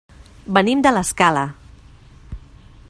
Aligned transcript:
Venim 0.57 0.81
de 0.87 0.93
l'Escala. 0.95 1.43